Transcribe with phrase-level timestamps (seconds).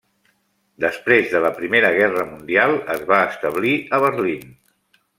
[0.85, 4.53] Després de la Primera Guerra Mundial es va establir a Berlín.